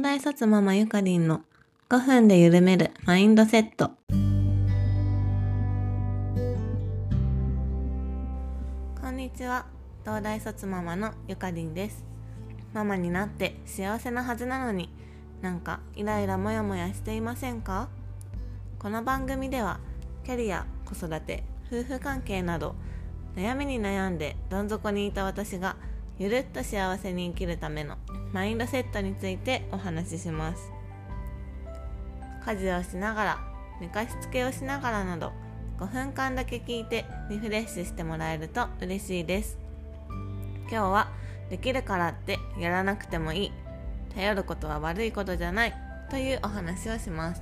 [0.00, 1.42] 東大卒ママゆかりんの
[1.90, 3.90] 5分で緩めるマインドセット。
[8.98, 9.66] こんにちは。
[10.02, 12.02] 東大卒ママのゆかりんです。
[12.72, 14.88] ママになって幸せなはずなのに
[15.42, 17.90] なんかイライラモヤモヤしていませんか？
[18.78, 19.80] この番組では
[20.24, 22.74] キャリア子育て夫婦関係など
[23.36, 25.76] 悩みに悩んでどん底にいた私が
[26.20, 27.96] ゆるっと幸せに生きるための
[28.34, 30.70] マインドセットについてお話しします。
[32.44, 33.38] 家事をしながら
[33.80, 35.32] 寝かしつけをしながらなど
[35.78, 39.56] 5分間だけ聞いてリフレッシュしてもらえると嬉しいです。
[40.64, 41.08] 今日は
[41.48, 43.52] できるからってやらなくてもいい。
[44.14, 45.74] 頼ることは悪いことじゃない。
[46.10, 47.40] というお話をします。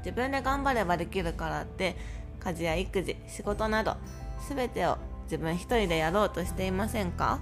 [0.00, 1.96] 自分で頑張ればできるからって
[2.38, 3.96] 家事や育児仕事など
[4.46, 7.38] 全てを自分一人でやろうとしていませんか？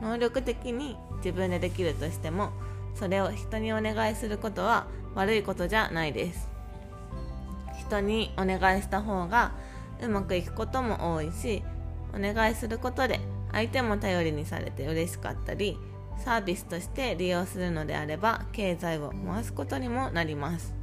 [0.00, 2.50] 能力的に自分でできるとしても
[2.94, 6.48] それを人にお願いすることは悪いことじゃないです。
[7.78, 9.52] 人にお願いした方が
[10.00, 11.62] うまくいくことも多いし
[12.14, 13.20] お願いすることで
[13.52, 15.78] 相手も頼りにされて嬉しかったり
[16.18, 20.74] サービスとして利用するのであれば経済を回すことにもなります。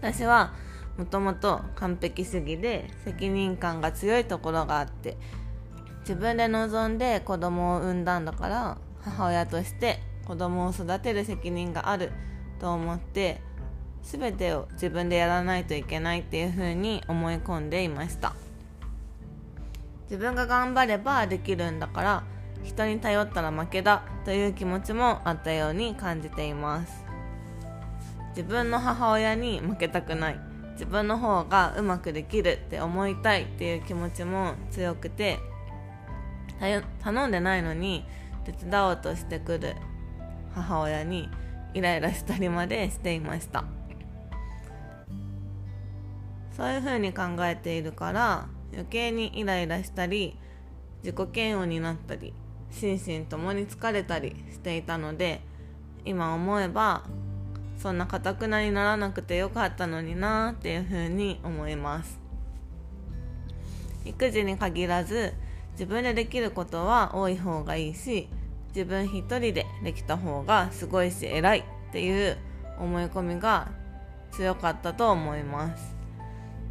[0.00, 0.54] 私は
[0.98, 5.16] もともと完璧主義で責任感が強いところがあって
[6.00, 12.12] 自分で望んで子供を産んだんだから母親として子供を育てる責任がある
[12.58, 13.40] と思って
[14.02, 18.34] 全てを自分でやらないといけないっていう風に思い込んでいました。
[20.04, 22.24] 自分が頑張ればできるんだから
[22.64, 27.04] 人に頼ったら負けだという気持ちもあったように感じています。
[28.30, 30.47] 自分の母親に負けたくない。
[30.78, 35.40] 自分の方がうまくできるって思いたいっていう気持ちも強くて
[37.02, 38.04] 頼んでないのに
[38.44, 39.74] 手伝おうとしてくる
[40.54, 41.28] 母親に
[41.74, 43.64] イライラしたりまでしていました。
[46.56, 50.36] そういうふうに考えているから余計にイライラしたり
[51.04, 52.32] 自己嫌悪になったり
[52.70, 55.40] 心身ともに疲れたりしていたので
[56.04, 57.04] 今思えば
[57.78, 62.18] そんなかたくなにならなくてよかったのになっていうふうに思います。
[64.04, 65.34] 育児に限らず
[65.72, 68.28] 自分でできることは多い方がいいし
[68.74, 72.36] 自分一人でできた方がすごいし偉いっていう
[72.78, 73.68] 思い込みが
[74.32, 75.94] 強かったと思います。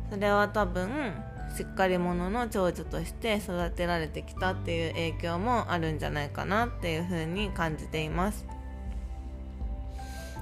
[0.10, 1.14] それは多分
[1.56, 8.46] しっかり者の長女として育てられてきたっていう影響もあるんじゃないかなっていうふうに感じています。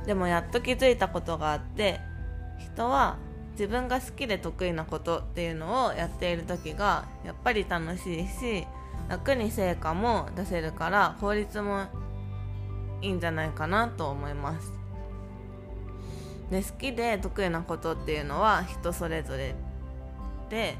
[0.05, 1.99] でもやっと気づいたことがあって
[2.59, 3.17] 人は
[3.51, 8.67] 自分が好きで得意なことっていうのをやっている時がやっぱり楽しいし
[9.07, 11.85] 楽に成果も出せるから効率も
[13.01, 14.71] いいんじゃないかなと思います。
[16.49, 19.55] で好きで得意なことっていうのは人それぞれ
[20.49, 20.77] で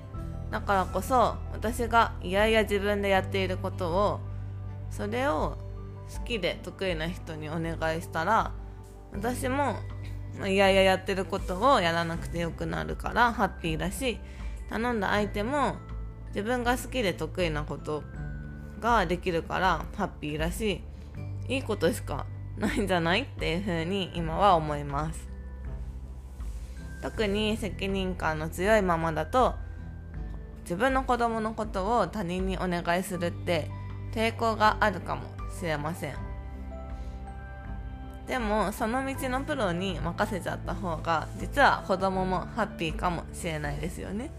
[0.52, 4.20] だからこそ私がいやいや自分でやっていることを
[4.92, 5.58] それを
[6.16, 8.52] 好きで得意な人にお願いしたら
[9.16, 9.78] 私も
[10.46, 14.20] いやいややってることをやらなくてよくなるからハッピーだし
[14.70, 15.78] 頼んだ相手も
[16.28, 18.04] 自分が好きで得意なこと
[18.82, 20.82] ができるからハッピーだし
[21.48, 22.26] いいことしか
[22.58, 25.28] ないんじゃないっていう風に今は思います。
[27.02, 29.54] 特に責任感の強いままだと
[30.62, 33.70] 自分の子供のことを他人にお願いするって
[34.12, 35.22] 抵抗があるかも
[35.58, 36.35] しれません。
[38.28, 44.32] でもその道のプロに任せちゃった方が実は子供もハッピーかもしれないですよね。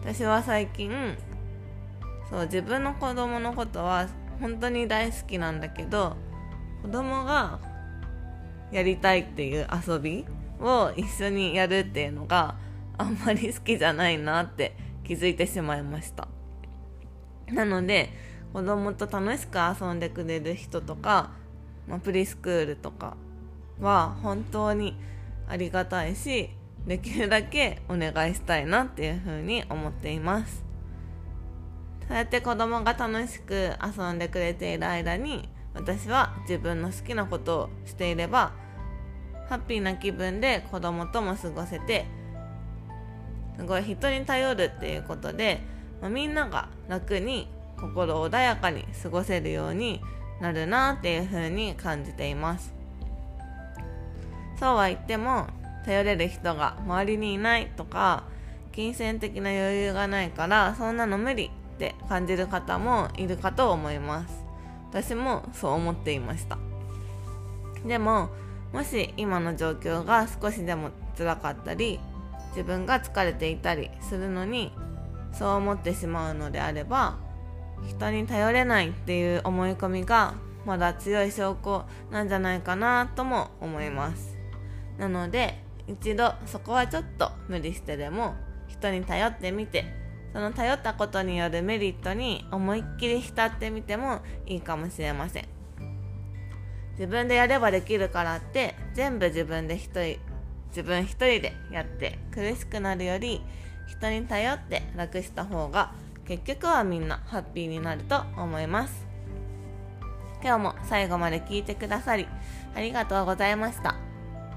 [0.00, 0.90] 私は最近
[2.30, 4.08] そう自分の子供のことは
[4.40, 6.16] 本当に大好きなんだけど
[6.82, 7.58] 子供が
[8.70, 10.24] やりたいっていう遊び
[10.60, 12.56] を一緒にやるっていうのが
[12.96, 16.28] あんまり好きじゃないなって気づいてしまいました。
[17.52, 18.10] なので
[18.52, 21.32] 子供と楽しく遊んでくれる人とか
[21.88, 23.16] まあ、プリスクールとか
[23.80, 24.96] は本当に
[25.48, 26.50] ありがたいし
[26.86, 30.64] できるだけお願いしたいなっていうふうに思っています。
[32.06, 38.52] そうやって子供が楽しく遊んでくれている間に私は自分の好きなことをしていれば
[39.48, 42.06] ハッピーな気分で子供とも過ごせて
[43.58, 45.60] すごい人に頼るっていうことで、
[46.00, 50.00] まあ、みんなが楽に心穏やかに過ごせるように
[50.40, 52.74] なるなっていう風に感じています。
[54.58, 55.46] そうは言っても
[55.84, 58.24] 頼れる人が周りにいないとか
[58.72, 64.44] 金銭的な余裕がないからそんなの無理って感じる方もいるかと思います。
[64.90, 66.58] 私もそう思っていました。
[67.86, 68.30] でも
[68.72, 72.00] もし今の状況が少しでも辛かったり
[72.50, 74.72] 自分が疲れていたりするのに
[75.32, 77.16] そう思ってしまうのであれば
[77.86, 80.34] 人に頼れないっていう思い込みが
[80.64, 84.36] まだ強い証拠なんじゃないかなとも思います。
[84.98, 88.34] なので一度そこはちょっと無理してでも
[88.66, 89.84] 人に頼ってみて
[90.32, 95.48] その頼ったことによるメリットに思いっきり浸ってみてもいいかもしれません。
[96.92, 100.18] 自分でやればできるからって全部自分で一人
[100.68, 103.40] 自分一人でやって苦しくなるより
[103.86, 105.92] 人に頼って楽した方が
[106.28, 109.06] 結局はみんなハッピーになると思います。
[110.42, 112.28] 今日も最後まで聞いてくださり
[112.74, 113.96] ありがとうございました。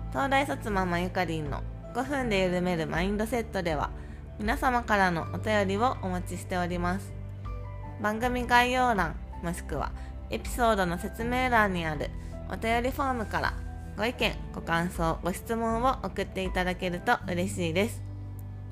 [0.10, 1.64] 東大卒ママゆかりんの
[1.96, 3.90] 5分で緩めるマインドセットでは
[4.38, 7.14] 皆様からのお便りをお待ちしております。
[8.02, 9.94] 番組概要欄もしくは
[10.30, 12.10] エピソードの説明欄にある
[12.52, 13.54] お便りフォームから
[13.96, 18.02] ご意見、ご感想、ご質問を送っていただけると嬉しいです。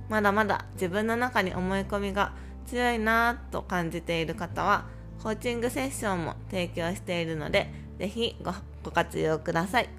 [0.10, 2.34] まだまだ自分の中に思い込みが
[2.68, 4.86] 強いなぁと感じている方は、
[5.22, 8.54] コーチングセッションも提供しているので、是非ご
[8.84, 9.90] ご活用ください。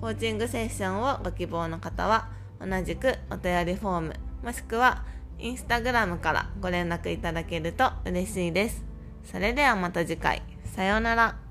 [0.00, 2.28] コーチングセッションをご希望の方は、
[2.60, 4.14] 同じくお便りフォーム、
[4.44, 5.04] もしくは
[5.38, 8.84] インスタグラムからご連絡いただけると嬉しいです。
[9.24, 10.42] それではまた次回。
[10.64, 11.47] さようなら。